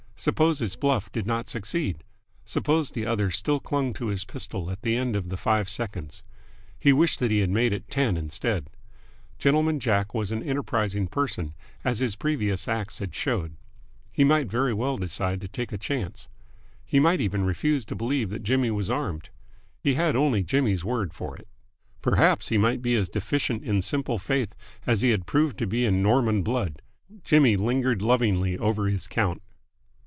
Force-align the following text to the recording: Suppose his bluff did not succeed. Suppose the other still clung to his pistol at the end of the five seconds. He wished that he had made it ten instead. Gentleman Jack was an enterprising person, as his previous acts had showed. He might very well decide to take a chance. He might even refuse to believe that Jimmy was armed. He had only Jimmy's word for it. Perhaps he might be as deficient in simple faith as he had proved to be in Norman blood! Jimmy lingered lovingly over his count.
Suppose 0.17 0.59
his 0.59 0.75
bluff 0.75 1.11
did 1.11 1.25
not 1.25 1.49
succeed. 1.49 2.03
Suppose 2.45 2.91
the 2.91 3.07
other 3.07 3.31
still 3.31 3.59
clung 3.59 3.91
to 3.95 4.09
his 4.09 4.23
pistol 4.23 4.69
at 4.69 4.83
the 4.83 4.95
end 4.95 5.15
of 5.15 5.29
the 5.29 5.35
five 5.37 5.67
seconds. 5.67 6.21
He 6.79 6.93
wished 6.93 7.17
that 7.17 7.31
he 7.31 7.39
had 7.39 7.49
made 7.49 7.73
it 7.73 7.89
ten 7.89 8.17
instead. 8.17 8.69
Gentleman 9.39 9.79
Jack 9.79 10.13
was 10.13 10.31
an 10.31 10.43
enterprising 10.43 11.07
person, 11.07 11.55
as 11.83 11.97
his 11.97 12.15
previous 12.15 12.67
acts 12.67 12.99
had 12.99 13.15
showed. 13.15 13.55
He 14.11 14.23
might 14.23 14.45
very 14.45 14.75
well 14.75 14.95
decide 14.97 15.41
to 15.41 15.47
take 15.47 15.71
a 15.71 15.77
chance. 15.79 16.27
He 16.85 16.99
might 16.99 17.19
even 17.19 17.43
refuse 17.43 17.83
to 17.85 17.95
believe 17.95 18.29
that 18.29 18.43
Jimmy 18.43 18.69
was 18.69 18.91
armed. 18.91 19.29
He 19.79 19.95
had 19.95 20.15
only 20.15 20.43
Jimmy's 20.43 20.85
word 20.85 21.15
for 21.15 21.35
it. 21.35 21.47
Perhaps 22.03 22.49
he 22.49 22.59
might 22.59 22.83
be 22.83 22.95
as 22.95 23.09
deficient 23.09 23.63
in 23.63 23.81
simple 23.81 24.19
faith 24.19 24.53
as 24.85 25.01
he 25.01 25.09
had 25.09 25.25
proved 25.25 25.57
to 25.57 25.65
be 25.65 25.83
in 25.83 26.03
Norman 26.03 26.43
blood! 26.43 26.83
Jimmy 27.23 27.57
lingered 27.57 28.03
lovingly 28.03 28.55
over 28.55 28.85
his 28.85 29.07
count. 29.07 29.41